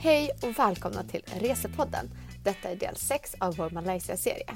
[0.00, 2.10] Hej och välkomna till Resepodden.
[2.44, 4.46] Detta är del 6 av vår Malaysia-serie.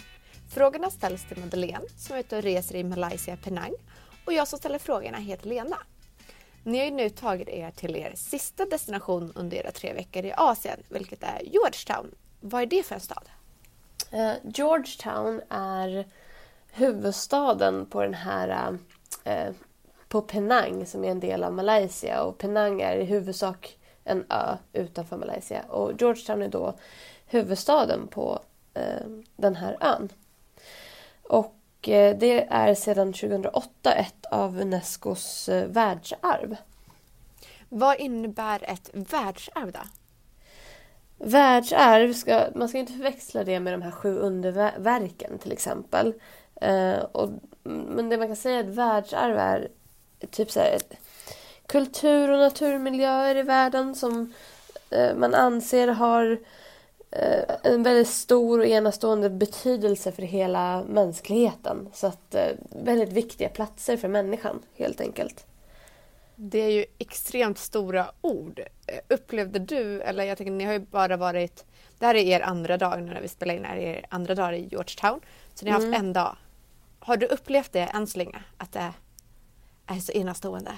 [0.55, 3.73] Frågorna ställs till Madeleine som är ute och reser i Malaysia, Penang.
[4.27, 5.77] Och jag som ställer frågorna heter Lena.
[6.63, 10.33] Ni har ju nu tagit er till er sista destination under era tre veckor i
[10.37, 12.15] Asien, vilket är Georgetown.
[12.41, 13.29] Vad är det för en stad?
[14.15, 16.07] Uh, Georgetown är
[16.73, 18.79] huvudstaden på den här
[19.27, 19.55] uh,
[20.09, 24.57] på Penang som är en del av Malaysia och Penang är i huvudsak en ö
[24.73, 26.75] utanför Malaysia och Georgetown är då
[27.27, 28.41] huvudstaden på
[28.79, 30.09] uh, den här ön.
[31.23, 36.57] Och det är sedan 2008 ett av Unescos världsarv.
[37.69, 39.81] Vad innebär ett världsarv då?
[41.19, 46.15] Världsarv, ska, man ska inte förväxla det med de här sju underverken till exempel.
[46.61, 47.31] Eh, och,
[47.63, 49.69] men det man kan säga är att världsarv är
[50.31, 50.79] typ så här,
[51.73, 54.33] kultur och naturmiljöer i världen som
[54.91, 56.39] eh, man anser har
[57.11, 61.89] eh, en väldigt stor och enastående betydelse för hela mänskligheten.
[61.93, 65.47] Så att eh, väldigt viktiga platser för människan helt enkelt.
[66.37, 68.61] Det är ju extremt stora ord.
[69.09, 71.65] Upplevde du, eller jag tänker ni har ju bara varit,
[71.99, 74.07] det här är er andra dag nu när vi spelar in, det här är er
[74.09, 75.21] andra dag i Georgetown.
[75.55, 75.93] Så ni har mm.
[75.93, 76.37] haft en dag.
[76.99, 78.43] Har du upplevt det än så länge?
[78.57, 78.93] Att det
[79.87, 80.73] är så enastående?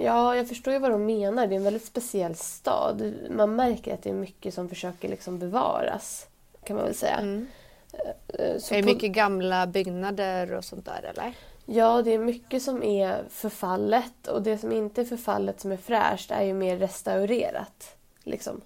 [0.00, 1.46] Ja, jag förstår ju vad de menar.
[1.46, 3.14] Det är en väldigt speciell stad.
[3.30, 6.26] Man märker att det är mycket som försöker liksom bevaras,
[6.64, 7.18] kan man väl säga.
[7.18, 7.46] Mm.
[8.28, 11.34] Eh, så är det mycket gamla byggnader och sånt där eller?
[11.64, 15.76] Ja, det är mycket som är förfallet och det som inte är förfallet som är
[15.76, 17.96] fräscht är ju mer restaurerat.
[18.22, 18.60] Liksom.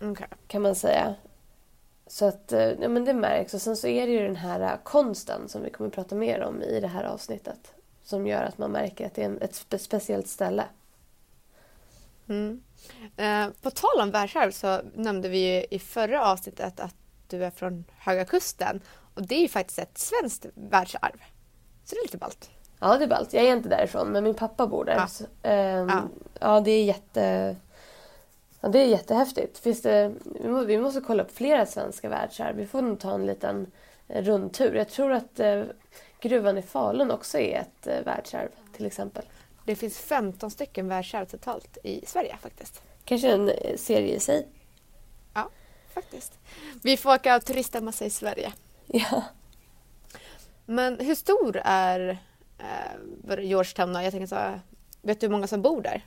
[0.00, 0.28] Okay.
[0.46, 1.14] Kan man säga.
[2.06, 3.54] Så att eh, ja, men det märks.
[3.54, 6.14] Och sen så är det ju den här eh, konsten som vi kommer att prata
[6.14, 7.72] mer om i det här avsnittet.
[8.08, 10.64] Som gör att man märker att det är ett spe speciellt ställe.
[12.28, 12.62] Mm.
[13.16, 16.94] Eh, på tal om världsarv så nämnde vi ju i förra avsnittet att
[17.28, 18.80] du är från Höga Kusten.
[19.14, 21.22] Och det är ju faktiskt ett svenskt världsarv.
[21.84, 22.50] Så det är lite ballt.
[22.80, 23.32] Ja, det är ballt.
[23.32, 24.94] Jag är inte därifrån, men min pappa bor där.
[24.94, 26.02] Ja, så, ähm, ja.
[26.40, 27.56] ja det är jätte...
[28.60, 29.58] Ja, det är jättehäftigt.
[29.58, 30.12] Finns det,
[30.66, 32.56] vi måste kolla upp flera svenska världsarv.
[32.56, 33.70] Vi får nog ta en liten
[34.06, 34.74] rundtur.
[34.74, 35.62] Jag tror att eh,
[36.20, 39.24] gruvan i Falun också är ett eh, världsarv till exempel.
[39.64, 42.82] Det finns 15 stycken världsarv totalt i Sverige faktiskt.
[43.04, 44.48] Kanske en eh, serie i sig.
[45.34, 45.50] Ja,
[45.94, 46.38] faktiskt.
[46.82, 48.52] Vi får åka och turista massa i Sverige.
[48.86, 49.22] Ja.
[50.66, 52.18] Men hur stor är
[52.58, 54.60] eh, Georgetown Jag tänker så,
[55.02, 56.04] vet du hur många som bor där?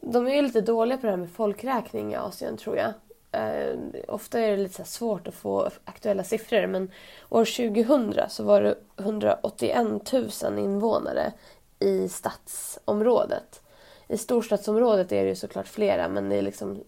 [0.00, 2.92] De är ju lite dåliga på det här med folkräkning i Asien tror jag.
[3.32, 3.78] Eh,
[4.08, 6.90] ofta är det lite svårt att få aktuella siffror men
[7.28, 10.12] år 2000 så var det 181
[10.42, 11.32] 000 invånare
[11.78, 13.62] i stadsområdet.
[14.08, 16.84] I storstadsområdet är det ju såklart flera men i liksom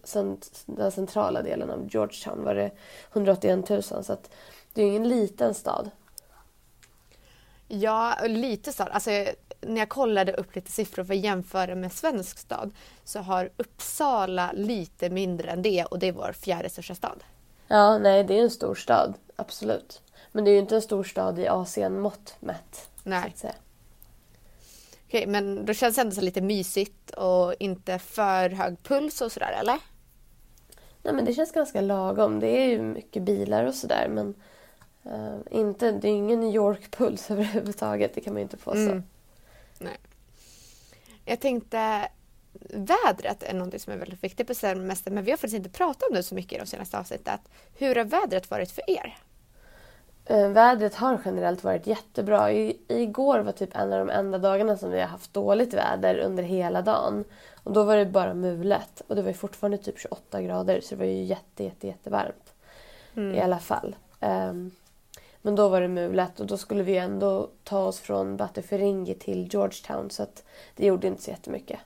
[0.65, 2.71] den centrala delen av Georgetown var det
[3.13, 4.29] 181 000 så att
[4.73, 5.91] det är ingen liten stad.
[7.67, 8.87] Ja, lite stad.
[8.91, 9.09] Alltså,
[9.67, 12.71] när jag kollade upp lite siffror för att jämföra med svensk stad
[13.03, 17.23] så har Uppsala lite mindre än det och det är vår fjärde största stad.
[17.67, 20.01] Ja, nej det är en stor stad, absolut.
[20.31, 22.89] Men det är ju inte en stor stad i Asien-mått mätt.
[23.03, 23.33] Nej.
[25.07, 29.31] Okej, men då känns det ändå så lite mysigt och inte för hög puls och
[29.31, 29.77] sådär, eller?
[31.03, 32.39] Nej, men det känns ganska lagom.
[32.39, 34.35] Det är ju mycket bilar och sådär, men
[35.05, 38.79] Uh, inte, det är ingen New York-puls överhuvudtaget, det kan man ju inte påstå.
[38.79, 39.03] Mm.
[39.79, 39.97] Nej.
[41.25, 42.07] Jag tänkte,
[42.69, 46.09] vädret är något som är väldigt viktigt på semestern men vi har faktiskt inte pratat
[46.09, 47.39] om det så mycket i de senaste avsnitten.
[47.77, 49.17] Hur har vädret varit för er?
[50.31, 52.51] Uh, vädret har generellt varit jättebra.
[52.51, 56.17] I, igår var typ en av de enda dagarna som vi har haft dåligt väder
[56.17, 57.23] under hela dagen.
[57.63, 60.99] Och då var det bara mulet och det var fortfarande typ 28 grader så det
[60.99, 62.53] var ju jätte, jätte, jättevarmt.
[63.15, 63.35] Mm.
[63.35, 63.95] I alla fall.
[64.19, 64.71] Um,
[65.45, 69.47] men då var det mulet och då skulle vi ändå ta oss från Batuferingi till
[69.53, 70.43] Georgetown så att
[70.75, 71.79] det gjorde inte så jättemycket.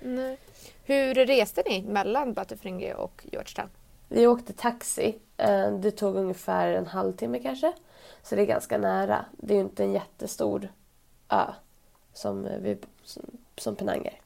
[0.00, 0.38] Nej.
[0.84, 3.68] Hur reste ni mellan Batuferingi och Georgetown?
[4.08, 5.18] Vi åkte taxi.
[5.36, 7.72] Eh, det tog ungefär en halvtimme kanske.
[8.22, 9.24] Så det är ganska nära.
[9.32, 10.68] Det är ju inte en jättestor
[11.28, 11.52] ö
[12.12, 12.78] som, vi,
[13.56, 14.20] som Penang är.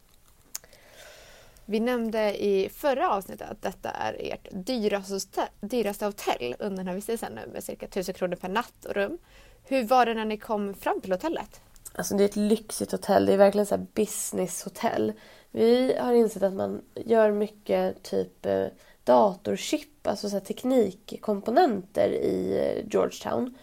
[1.70, 6.94] Vi nämnde i förra avsnittet att detta är ert dyraste, dyraste hotell under den här
[6.94, 9.18] vistelsen nu med cirka 1000 kronor per natt och rum.
[9.64, 11.60] Hur var det när ni kom fram till hotellet?
[11.92, 13.26] Alltså det är ett lyxigt hotell.
[13.26, 15.12] Det är verkligen så businesshotell.
[15.50, 18.66] Vi har insett att man gör mycket typ eh,
[19.04, 23.54] datorchip, alltså så teknikkomponenter i eh, Georgetown.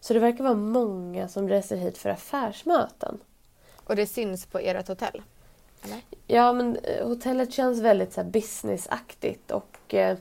[0.00, 3.18] Så det verkar vara många som reser hit för affärsmöten.
[3.84, 5.22] Och det syns på ert hotell?
[5.84, 6.00] Eller?
[6.26, 10.16] Ja, men eh, hotellet känns väldigt så här, businessaktigt och eh,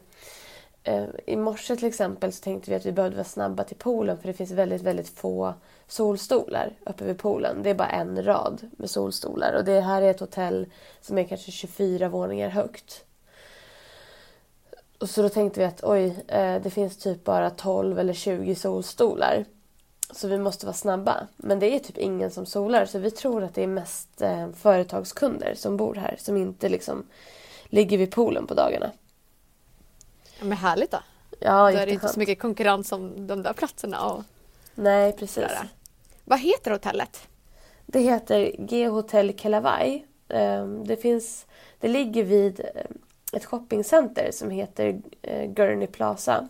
[0.84, 4.18] eh, i morse till exempel så tänkte vi att vi behövde vara snabba till poolen
[4.18, 5.54] för det finns väldigt, väldigt få
[5.88, 7.64] solstolar uppe vid poolen.
[7.64, 10.66] Det är bara en rad med solstolar och det här är ett hotell
[11.02, 13.06] som är kanske 24 våningar högt.
[15.00, 18.56] Och så då tänkte vi att oj, eh, det finns typ bara 12 eller 20
[18.56, 19.46] solstolar.
[20.12, 21.28] Så vi måste vara snabba.
[21.38, 24.52] Men det är typ ingen som solar så vi tror att det är mest eh,
[24.52, 27.04] företagskunder som bor här som inte liksom
[27.66, 28.92] ligger vid poolen på dagarna.
[30.40, 31.00] Ja, men härligt då.
[31.40, 34.06] Ja, Då är det inte så mycket konkurrens om de där platserna.
[34.06, 34.24] Och
[34.76, 35.34] Nej, precis.
[35.34, 35.68] sådär.
[36.26, 37.28] Vad heter hotellet?
[37.86, 40.06] Det heter G Hotel Kelavai.
[40.30, 41.46] Ehm, Det, finns,
[41.80, 42.82] det ligger vid eh,
[43.34, 46.48] ett shoppingcenter som heter eh, Gurney Plaza.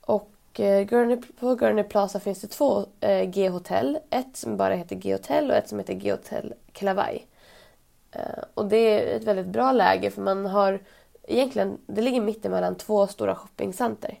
[0.00, 3.98] Och eh, Gurney, på Gurney Plaza finns det två eh, G-hotell.
[4.10, 7.26] Ett som bara heter G-hotell och ett som heter G-hotell Kelavai.
[8.12, 10.80] Eh, Och det är ett väldigt bra läge för man har
[11.22, 14.20] egentligen, det ligger mitt emellan två stora shoppingcenter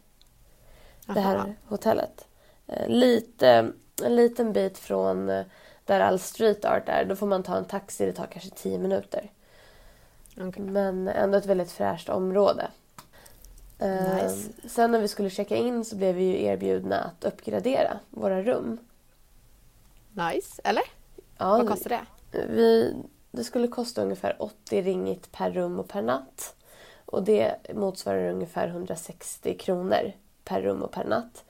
[1.06, 2.26] det här hotellet.
[2.66, 3.72] Eh, Lite,
[4.04, 5.44] en liten bit från eh,
[5.84, 7.04] där all street art är.
[7.04, 9.30] Då får man ta en taxi, det tar kanske tio minuter.
[10.40, 10.62] Okej.
[10.62, 12.68] Men ändå ett väldigt fräscht område.
[13.78, 14.50] Eh, Nice.
[14.68, 18.78] Sen när vi skulle checka in så blev vi ju erbjudna att uppgradera våra rum.
[20.12, 20.82] Nice, eller?
[21.38, 22.46] Ja, Vad kostar det?
[22.46, 22.94] Vi,
[23.30, 26.54] det skulle kosta ungefär 80 ringit per rum och per natt.
[27.04, 30.12] Och det motsvarar ungefär 160 kronor
[30.44, 31.44] per rum och per natt.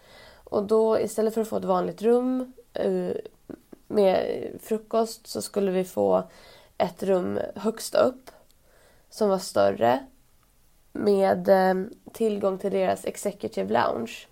[0.44, 3.10] Och då istället för att få ett vanligt rum eh,
[3.86, 6.22] med frukost så skulle vi få
[6.78, 8.30] ett rum högst upp
[9.10, 10.06] som var större
[10.98, 14.26] med eh, tillgång till deras executive lounge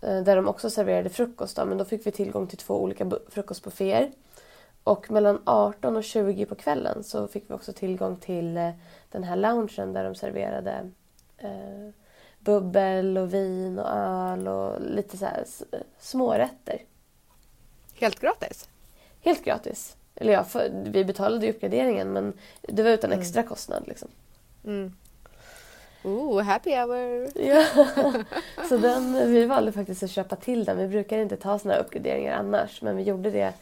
[0.00, 1.56] eh, där de också serverade frukost.
[1.56, 4.12] Då, men då fick vi tillgång till två olika bu- frukostbufféer.
[4.84, 8.70] Och mellan 18 och 20 på kvällen så fick vi också tillgång till eh,
[9.10, 10.90] den här loungen där de serverade
[11.38, 11.88] eh,
[12.38, 15.44] bubbel och vin och öl och lite så här
[15.98, 16.82] smårätter.
[17.94, 18.68] Helt gratis?
[19.20, 19.96] Helt gratis.
[20.14, 22.32] Eller ja, för, vi betalade ju uppgraderingen men
[22.62, 23.84] det var utan extra kostnad.
[23.86, 24.08] Liksom.
[24.64, 24.96] Mm.
[26.06, 27.28] Ooh, happy hour!
[27.34, 27.66] Ja.
[28.68, 30.78] Så den, vi valde faktiskt att köpa till den.
[30.78, 33.52] Vi brukar inte ta såna uppgraderingar annars men vi gjorde det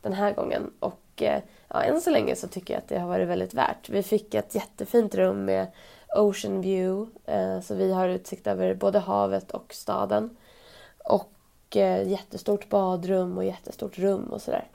[0.00, 0.70] den här gången.
[0.78, 3.88] Och eh, ja, än så länge så tycker jag att det har varit väldigt värt.
[3.88, 5.66] Vi fick ett jättefint rum med
[6.16, 7.12] Ocean View.
[7.26, 10.36] Eh, så vi har utsikt över både havet och staden.
[11.04, 14.68] Och eh, jättestort badrum och jättestort rum och sådär.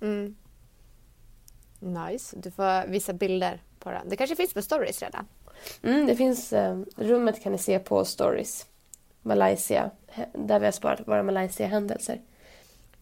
[0.00, 0.36] Mm.
[1.78, 2.36] Nice.
[2.36, 4.08] Du får visa bilder på den.
[4.08, 5.26] Det kanske finns på stories redan?
[5.82, 8.66] Mm, det finns, eh, rummet kan ni se på Stories.
[9.22, 9.90] Malaysia,
[10.32, 12.20] där vi har sparat våra Malaysia-händelser.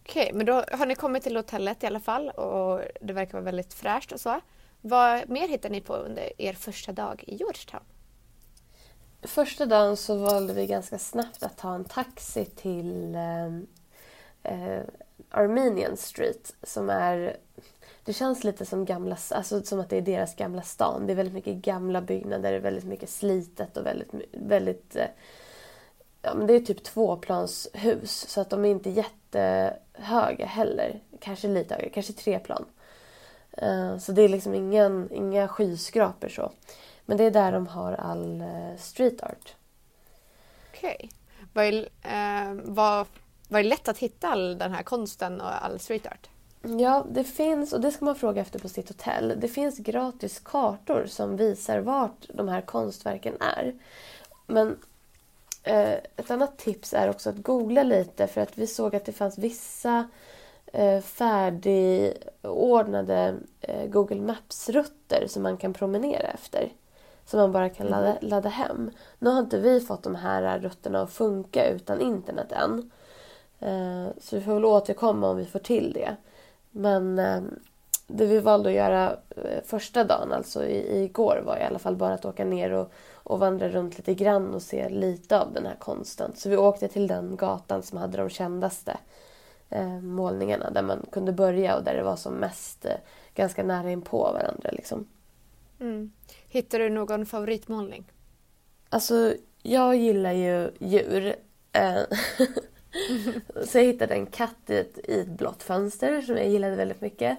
[0.01, 3.43] Okej, men då har ni kommit till hotellet i alla fall och det verkar vara
[3.43, 4.41] väldigt fräscht och så.
[4.81, 7.83] Vad mer hittar ni på under er första dag i Georgetown?
[9.21, 13.45] Första dagen så valde vi ganska snabbt att ta en taxi till eh,
[14.43, 14.83] eh,
[15.29, 17.37] Armenian Street som är...
[18.05, 21.07] Det känns lite som, gamla, alltså som att det är deras gamla stan.
[21.07, 24.11] Det är väldigt mycket gamla byggnader, väldigt mycket slitet och väldigt...
[24.31, 25.07] väldigt eh,
[26.21, 30.99] ja, men det är typ tvåplanshus så att de är inte jättehöga heller.
[31.19, 32.65] Kanske lite högre, kanske tre plan.
[33.51, 36.51] Eh, så det är liksom ingen, inga skyskrapor så.
[37.05, 39.55] Men det är där de har all eh, street art.
[40.69, 41.09] Okej.
[41.53, 41.63] Var,
[42.01, 43.07] eh, var,
[43.47, 46.29] var det lätt att hitta all den här konsten och all street art?
[46.67, 49.33] Ja, det finns, och det ska man fråga efter på sitt hotell.
[49.37, 53.73] Det finns gratis kartor som visar vart de här konstverken är.
[54.47, 54.77] Men
[55.63, 59.11] eh, ett annat tips är också att googla lite för att vi såg att det
[59.11, 60.07] fanns vissa
[60.65, 66.71] eh, färdigordnade eh, Google Maps-rutter som man kan promenera efter.
[67.25, 68.91] Som man bara kan ladda, ladda hem.
[69.19, 72.91] Nu har inte vi fått de här rutterna att funka utan internet än.
[73.59, 76.15] Eh, så vi får väl återkomma om vi får till det.
[76.73, 77.41] Men eh,
[78.07, 81.95] det vi valde att göra eh, första dagen, alltså i, igår, var i alla fall
[81.95, 85.65] bara att åka ner och, och vandra runt lite grann och se lite av den
[85.65, 86.31] här konsten.
[86.35, 88.97] Så vi åkte till den gatan som hade de kändaste
[89.69, 92.95] eh, målningarna där man kunde börja och där det var som mest eh,
[93.35, 94.69] ganska nära in på varandra.
[94.71, 95.07] Liksom.
[95.79, 96.11] Mm.
[96.47, 98.11] Hittar du någon favoritmålning?
[98.89, 101.35] Alltså, jag gillar ju djur.
[103.67, 107.01] Så jag hittade en katt i ett, i ett blått fönster som jag gillade väldigt
[107.01, 107.37] mycket.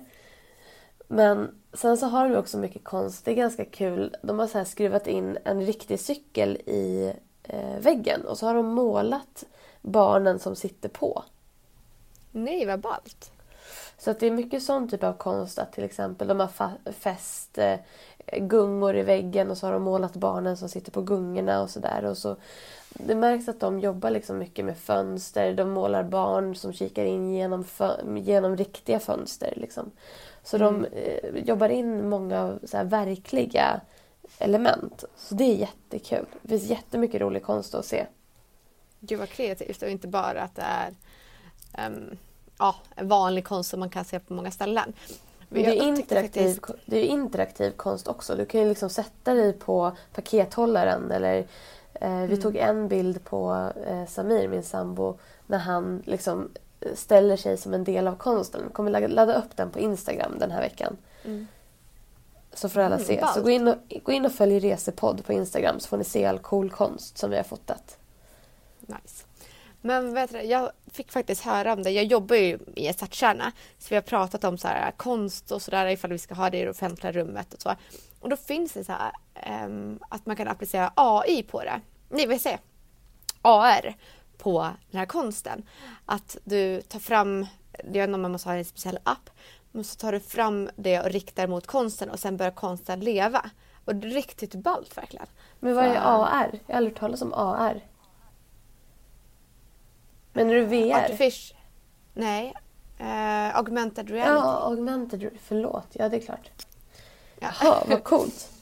[1.09, 3.25] Men sen så har de också mycket konst.
[3.25, 4.17] Det är ganska kul.
[4.23, 8.67] De har så skruvat in en riktig cykel i eh, väggen och så har de
[8.67, 9.45] målat
[9.83, 11.25] barnen som sitter på.
[12.31, 13.31] Nej, vad ballt.
[13.99, 17.59] Så att det är mycket sån typ av konst att till exempel de har fäst
[17.59, 17.77] eh,
[18.27, 22.05] gungor i väggen och så har de målat barnen som sitter på gungorna och sådär.
[22.05, 22.37] Och så,
[22.95, 25.53] det märks att de jobbar liksom mycket med fönster.
[25.55, 27.65] De målar barn som kikar in genom,
[28.17, 29.53] genom riktiga fönster.
[29.57, 29.91] Liksom.
[30.43, 33.81] Så de eh, jobbar in många så här, verkliga
[34.39, 35.05] element.
[35.17, 36.27] Så det är jättekul.
[36.43, 38.07] Det finns jättemycket rolig konst att se.
[39.01, 40.95] Gud vad kreativt och inte bara att det är
[41.89, 42.17] um,
[42.59, 44.93] ja, vanlig konst som man kan se på många ställen.
[45.49, 48.35] Det, är interaktiv, faktiskt- det är interaktiv konst också.
[48.35, 51.47] Du kan ju liksom sätta dig på pakethållaren eller
[52.01, 52.41] eh, vi Mm.
[52.41, 57.75] tog en bild på eh, Samir, min sambo, när han liksom eh, ställer sig som
[57.75, 58.61] en del av konsten.
[58.65, 60.97] Jag kommer ladda, upp den på Instagram den här veckan.
[61.25, 61.47] Mm.
[62.53, 63.25] Så får alla Mm, se.
[63.35, 66.25] Så gå in, och, gå in och följ Resepodd på Instagram så får ni se
[66.25, 67.97] all cool konst som vi har fotat.
[68.81, 69.25] Nice.
[69.81, 71.91] Men vet du, jag fick faktiskt höra om det.
[71.91, 75.63] Jag jobbar ju i ett stadskärna så vi har pratat om så här, konst och
[75.63, 77.75] sådär ifall vi ska ha det i det offentliga rummet och så.
[78.25, 81.81] Och då finns det så här ehm, att man kan applicera AI på det.
[82.09, 82.59] Nej, vad säger
[83.43, 83.95] AR
[84.38, 85.62] på den här konsten.
[86.07, 87.47] Att du tar fram,
[87.85, 89.31] det är när man måste ha en speciell app,
[89.73, 93.50] men så tar du fram det och riktar mot konsten och sen börjar konsten leva.
[93.85, 95.26] Och det är riktigt ballt verkligen.
[95.61, 95.88] Men vad är.
[95.88, 95.95] AR?
[95.97, 97.81] Jag har aldrig hört talas om AR.
[100.33, 100.95] Menar du VR?
[100.95, 101.54] Artific...
[102.14, 102.54] Nej.
[102.99, 104.47] Eh, augmented reality.
[104.47, 106.50] Ja, augmented Förlåt, ja det är klart.
[107.38, 107.53] Ja.
[107.61, 108.50] Jaha, vad coolt.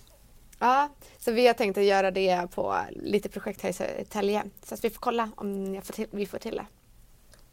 [0.59, 0.89] Ja,
[1.19, 4.43] så vi har tänkt att göra det på lite projekt här i Södertälje.
[4.63, 6.67] Så att vi får kolla om jag får till, vi får till det.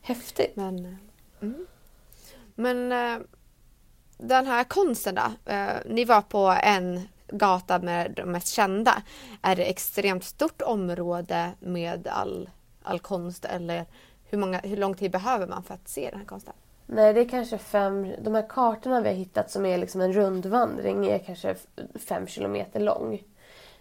[0.02, 0.56] Häftigt.
[0.56, 0.94] Men, eh,
[1.42, 1.66] mm.
[2.56, 3.26] Men eh,
[4.18, 5.52] den här konsten då.
[5.52, 9.04] Eh, ni var på en gata med de mest kända.
[9.42, 12.50] Är det extremt stort område med all,
[12.84, 13.86] all konst eller
[14.30, 16.54] hur, många, hur lång tid behöver man för att se den här konsten?
[16.92, 18.14] Nej, det är kanske fem...
[18.22, 21.56] De här kartorna vi har hittat som är liksom en rundvandring är kanske
[21.96, 23.24] fem kilometer lång.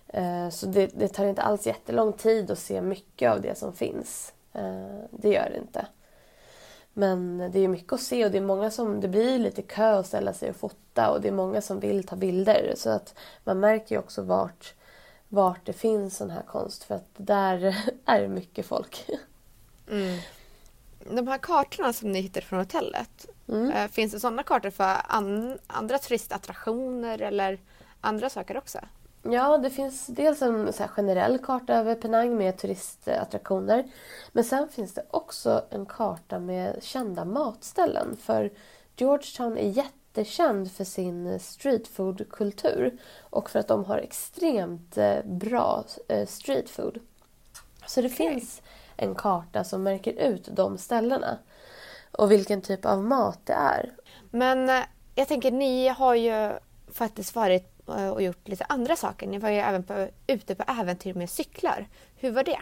[0.09, 3.73] Eh, så det, det tar inte alls jättelång tid att se mycket av det som
[3.73, 4.33] finns.
[4.53, 5.87] Eh, det gör det inte.
[6.93, 9.01] Men det är mycket att se och det är många som...
[9.01, 12.05] Det blir lite kö att ställa sig och fota och det är många som vill
[12.05, 12.73] ta bilder.
[12.77, 14.75] Så att man märker ju också vart,
[15.29, 19.11] vart det finns sån här konst för att där är det mycket folk.
[19.91, 20.19] Mm.
[21.11, 23.27] De här kartorna som ni hittade från hotellet.
[23.49, 23.71] Mm.
[23.71, 27.59] eh, Finns det sådana kartor för an, andra turistattraktioner eller
[28.01, 28.79] andra saker också?
[29.23, 33.85] Ja, det finns dels en generell karta över Penang med turistattraktioner.
[34.33, 38.17] Men sen finns det också en karta med kända matställen.
[38.17, 38.51] För
[38.97, 46.27] Georgetown är jättekänd för sin streetfood-kultur och för att de har extremt eh, bra eh,
[46.27, 46.99] streetfood.
[47.87, 48.63] Så det finns
[48.99, 51.39] en karta som märker ut de ställena
[52.13, 53.93] och vilken typ av mat det är.
[54.31, 54.83] Men eh,
[55.15, 56.53] jag tänker, ni har ju
[56.93, 59.27] faktiskt varit eh, och gjort lite andra saker.
[59.27, 61.89] Ni var ju även på, ute på äventyr med cyklar.
[62.17, 62.61] Hur var det?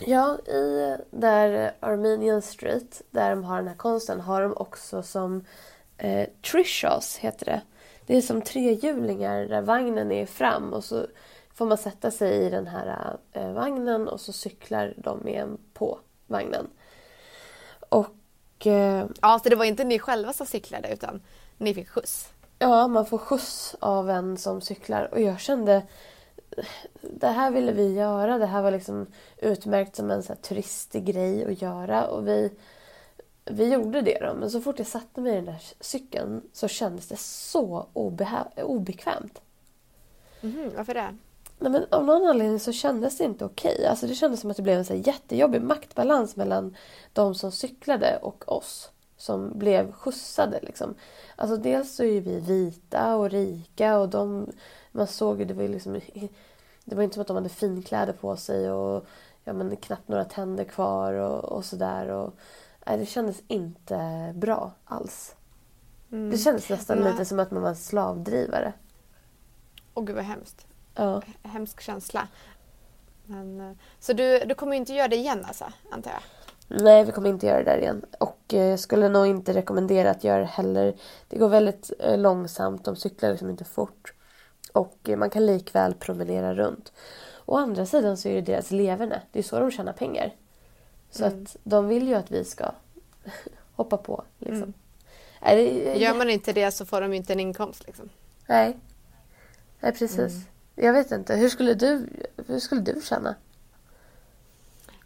[0.00, 5.44] Ja, i där Armenian Street, där de har den här konsten, har de också som
[5.98, 7.60] eh, trishas, heter det.
[8.06, 11.06] Det är som trehjulingar där vagnen är fram och så
[11.54, 15.58] får man sätta sig i den här eh, vagnen och så cyklar de med en
[15.72, 16.66] på vagnen.
[17.88, 21.22] Och eh, Ja, så det var inte ni själva som cyklade utan
[21.58, 22.28] ni fick skjuts.
[22.58, 25.82] ja, man får skjuts av en som cyklar och jag kände
[27.00, 28.38] det här ville vi göra.
[28.38, 29.06] Det här var liksom
[29.36, 32.06] utmärkt som en så här turistig grej att göra.
[32.06, 32.50] Och vi,
[33.44, 34.34] vi gjorde det då.
[34.34, 37.86] Men så fort jag satte mig i den där cykeln så kändes det så
[38.56, 39.42] obekvämt.
[40.40, 41.16] Mhm, varför det?
[41.58, 43.86] Nej, men av någon anledning så kändes det inte okej.
[43.86, 46.76] Alltså det kändes som att det blev en så här jättejobbig maktbalans mellan
[47.12, 50.60] de som cyklade och oss som blev skjutsade.
[50.62, 50.94] Liksom.
[51.36, 54.52] Alltså dels så är ju vi vita och rika och de,
[54.92, 56.00] man såg ju, det var ju liksom,
[56.84, 59.06] det var inte som att de hade finkläder på sig och
[59.44, 62.30] ja, men knappt några tänder kvar och, och sådär.
[62.86, 65.36] Nej, det kändes inte bra alls.
[66.12, 66.30] Mm.
[66.30, 68.72] Det kändes nästan Men- lite som att man var slavdrivare.
[69.94, 70.66] Åh gud vad hemskt.
[70.94, 71.22] Ja.
[71.42, 72.28] Hemsk känsla.
[73.26, 76.22] Men, eh, så du, du kommer inte göra det igen alltså, antar jag?
[76.82, 78.04] Nej, vi kommer inte göra det där igen.
[78.18, 80.94] Och eh, jag skulle nog inte rekommendera att göra det heller.
[81.28, 84.14] Det går väldigt eh, långsamt, de cyklar liksom inte fort.
[84.72, 86.92] Och man kan likväl promenera runt.
[87.46, 89.22] Å andra sidan så är det deras leverne.
[89.32, 90.34] Det är så de tjänar pengar.
[91.10, 91.42] Så Mm.
[91.42, 92.70] att de vill ju att vi ska
[93.76, 94.24] hoppa på.
[94.38, 94.56] Liksom.
[94.56, 94.72] Mm.
[95.42, 98.08] Nej, det, Gör man inte det så får de ju inte en inkomst liksom.
[98.46, 98.76] nej.
[99.80, 100.18] nej, precis.
[100.18, 100.44] Mm.
[100.74, 101.36] Jag vet inte.
[101.36, 102.08] Hur skulle du,
[102.46, 103.34] hur skulle du känna?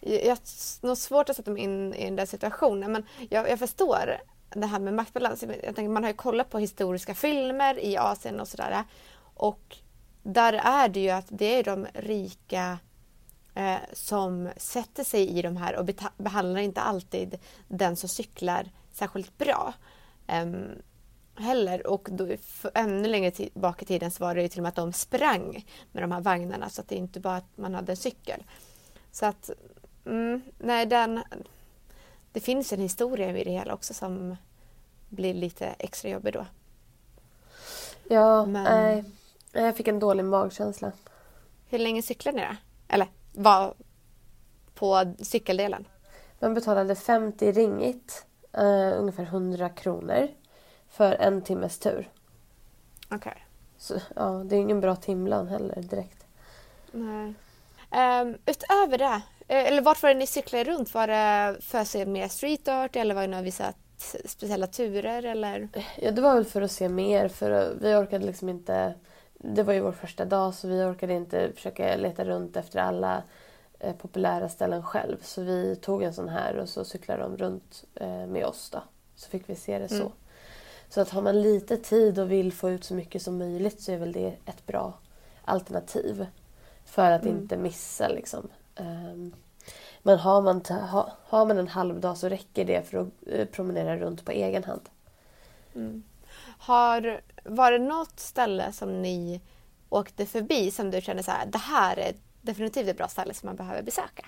[0.00, 3.58] Jag jag har svårt att sätta mig in i den där situationen men jag, jag
[3.58, 4.20] förstår
[4.50, 5.42] det här med maktbalans.
[5.42, 8.84] Jag tänker, man har ju kollat på historiska filmer i Asien och sådär.
[9.34, 9.76] Och
[10.22, 12.78] där är det ju att det är de rika
[13.54, 19.38] eh, som sätter sig i de här och behandlar inte alltid den som cyklar särskilt
[19.38, 19.74] bra.
[20.42, 20.82] Um,
[21.38, 21.86] heller.
[21.86, 22.28] Och då,
[22.74, 25.66] ännu längre tillbaka i tiden så var det ju till och med att de sprang
[25.92, 28.44] med de här vagnarna så att det inte bara att man hade en cykel.
[29.12, 29.50] Så att,
[30.06, 31.22] mm, nej den...
[32.32, 34.36] Det finns en historia i det hela också som
[35.08, 36.46] blir lite extra jobbig då.
[38.08, 39.04] Ja, nej.
[39.52, 40.92] Jag fick en dålig magkänsla.
[41.68, 42.56] Hur länge cyklade ni då?
[42.88, 43.74] Eller var
[44.74, 45.84] på cykeldelen?
[46.38, 48.26] Man betalade 50 ringit,
[48.58, 50.28] uh, ungefär 100 kronor
[50.90, 52.10] för en timmes tur.
[53.04, 53.16] Okej.
[53.16, 53.42] Okay.
[53.78, 56.26] Så ja, det är ingen bra timlön heller direkt.
[56.92, 57.34] Nej.
[58.22, 60.94] Um, utöver det, eh, eller vart var det ni cyklade runt?
[60.94, 63.72] Var det för att se mer street art eller var det några vissa
[64.24, 65.68] speciella turer eller?
[65.98, 68.94] Ja, det var väl för att se mer för vi orkade liksom inte
[69.38, 73.22] det var ju vår första dag så vi orkade inte försöka leta runt efter alla
[73.78, 75.16] eh, populära ställen själv.
[75.22, 78.82] Så vi tog en sån här och så cyklade de runt eh, med oss då.
[79.14, 79.94] Så fick vi se det så.
[79.94, 80.12] Mm.
[80.88, 83.92] Så att har man lite tid och vill få ut så mycket som möjligt så
[83.92, 84.98] är väl det ett bra
[85.44, 86.26] alternativ.
[86.84, 87.36] För att mm.
[87.36, 88.48] inte missa liksom.
[88.76, 89.34] Um,
[90.02, 93.44] men har man, ha, har man en halv dag så räcker det för att uh,
[93.44, 94.88] promenera runt på egen hand.
[95.74, 96.02] Mm.
[96.58, 99.40] Har, var det något ställe som ni
[99.88, 103.46] åkte förbi som du kände så här, det här är definitivt ett bra ställe som
[103.46, 104.26] man behöver besöka?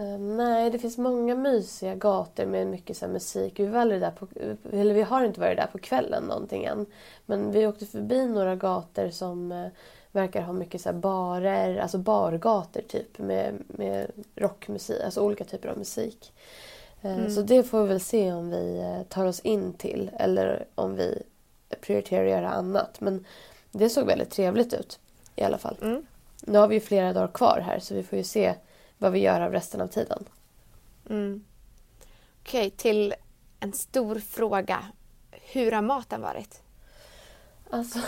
[0.00, 3.60] Uh, nej, det finns många mysiga gator med mycket så musik.
[3.60, 4.28] Vi, var där på,
[4.72, 6.86] eller vi har inte varit där på kvällen någonting än.
[7.26, 9.68] Men vi åkte förbi några gator som uh,
[10.12, 15.78] verkar ha mycket så barer, alltså bargator typ med, med rockmusik, alltså olika typer av
[15.78, 16.32] musik.
[17.04, 17.30] Uh, mm.
[17.30, 21.22] Så det får vi väl se om vi tar oss in till eller om vi
[21.80, 23.00] prioriterar att göra annat.
[23.00, 23.24] Men
[23.72, 24.98] det såg väldigt trevligt ut
[25.36, 25.76] i alla fall.
[25.82, 26.06] Mm.
[26.42, 28.54] Nu har vi ju flera dagar kvar här så vi får ju se
[29.00, 30.24] vad vi gör av resten av tiden.
[31.10, 31.44] Mm.
[32.40, 33.14] Okej, okay, till
[33.60, 34.84] en stor fråga.
[35.30, 36.62] Hur har maten varit?
[37.70, 37.98] Alltså,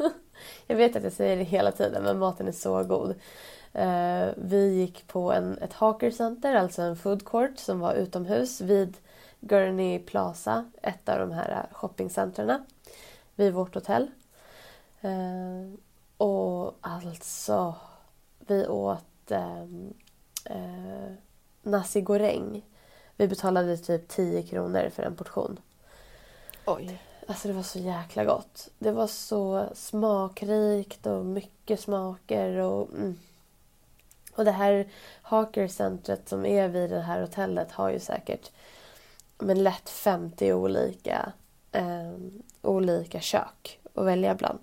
[0.66, 3.10] jag vet att jag säger det hela tiden men maten är så god.
[3.78, 8.60] Uh, vi gick på en, ett Hawker Center, alltså en food court som var utomhus
[8.60, 8.96] vid
[9.40, 12.64] Gurney Plaza, ett av de här shoppingcentren
[13.34, 14.10] vid vårt hotell.
[15.04, 15.74] Uh,
[16.16, 17.74] och alltså,
[18.38, 19.94] vi åt um,
[20.46, 21.12] eh,
[21.62, 22.62] nasi goreng.
[23.16, 25.60] Vi betalade typ 10 kronor för en portion.
[26.66, 27.02] Oj.
[27.26, 28.68] Alltså det var så jäkla gott.
[28.78, 32.56] Det var så smakrikt och mycket smaker.
[32.56, 33.18] Och, mm.
[34.34, 34.88] och det här
[35.22, 38.50] Hawker-centret som är vid det här hotellet har ju säkert
[39.42, 41.32] men lätt 50 olika,
[41.72, 42.12] eh,
[42.62, 44.58] olika kök att välja bland.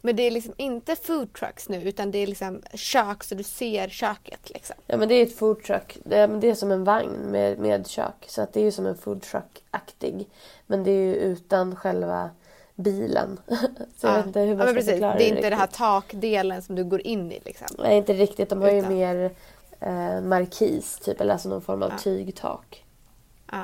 [0.00, 3.42] Men det är liksom inte food trucks nu utan det är liksom kök så du
[3.42, 4.50] ser köket.
[4.50, 4.76] Liksom.
[4.86, 5.98] Ja men det är ett food truck.
[6.04, 8.26] Det är, det är som en vagn med, med kök.
[8.28, 10.26] Så att det är ju som en food truck-aktig.
[10.66, 12.30] Men det är ju utan själva
[12.74, 13.40] bilen.
[13.96, 14.90] så jag vet inte hur man ja, ska precis.
[14.90, 15.24] förklara det.
[15.24, 17.68] är inte det här takdelen som du går in i liksom.
[17.78, 18.48] Nej inte riktigt.
[18.48, 18.90] De har utan.
[18.90, 19.30] ju mer
[19.80, 21.20] eh, markis typ.
[21.20, 21.98] Eller alltså någon form av ja.
[21.98, 22.84] tygtak.
[23.50, 23.62] Ja.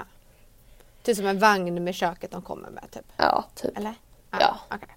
[1.02, 3.12] Typ som en vagn med köket de kommer med typ?
[3.16, 3.78] Ja, typ.
[3.78, 3.94] Eller?
[4.30, 4.38] Ja.
[4.40, 4.76] ja.
[4.76, 4.95] Okay.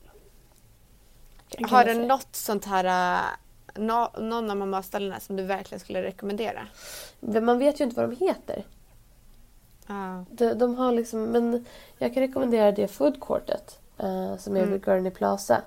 [1.57, 2.85] Har du något sånt här,
[3.75, 6.67] äh, no, någon av de här ställena som du verkligen skulle rekommendera?
[7.19, 8.63] Man vet ju inte vad de heter.
[9.87, 10.23] Ah.
[10.31, 11.65] De, de, har liksom, men
[11.97, 14.71] jag kan rekommendera det food courtet uh, som är mm.
[14.71, 15.61] vid Gurney Plaza.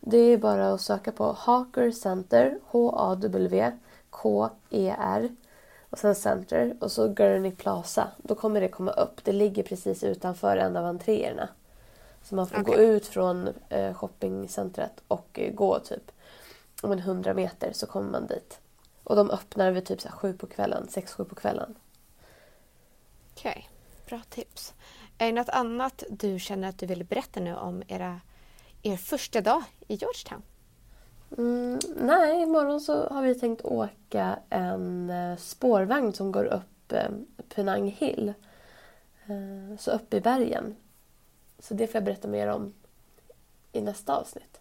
[0.00, 3.72] Det är bara att söka på Hawker Center, H-A-W
[4.14, 5.28] K-E-R
[5.90, 8.08] och sen Center och så Gurney Plaza.
[8.16, 9.24] Då kommer det komma upp.
[9.24, 11.48] Det ligger precis utanför en av entréerna.
[12.24, 12.74] Så man får okay.
[12.74, 16.12] gå ut från eh, shoppingcentret och eh, gå typ
[16.82, 18.60] om en hundra meter så kommer man dit.
[19.04, 21.74] Och de öppnar vid typ så sju på kvällen, sex, sju på kvällen.
[23.32, 23.62] Okej, okay.
[24.08, 24.74] bra tips.
[25.18, 28.20] Är det något annat du känner att du vill berätta nu om era,
[28.82, 30.42] er första dag i Georgetown?
[31.38, 37.08] Mm, nej, imorgon så har vi tänkt åka en eh, spårvagn som går upp eh,
[37.54, 38.34] Penang Hill.
[39.26, 40.76] Eh, så upp i bergen.
[41.64, 42.74] Så det får jag berätta mer om
[43.72, 44.60] i nästa avsnitt.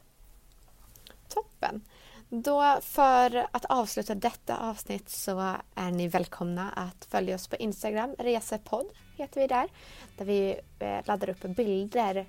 [1.28, 1.82] Toppen!
[2.30, 8.16] Då för att avsluta detta avsnitt så är ni välkomna att följa oss på Instagram,
[8.20, 8.86] Resepodd
[9.18, 9.70] heter vi där.
[10.18, 12.26] Där vi eh, laddar upp bilder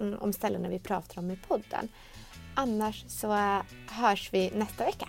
[0.00, 1.88] mm, om ställena vi pratar om i podden.
[2.54, 5.08] Annars så eh, hörs vi nästa vecka.